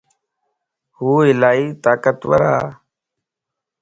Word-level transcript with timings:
هوالائي 0.97 1.67
طاقتور 1.83 2.41
ا 2.53 2.53